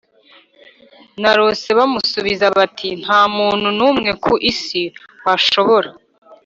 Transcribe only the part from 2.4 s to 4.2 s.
bati nta muntu n umwe